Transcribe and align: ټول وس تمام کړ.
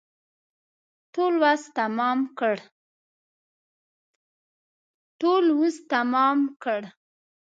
ټول 5.23 5.49
وس 5.61 5.79
تمام 5.93 6.47
کړ. 6.67 6.85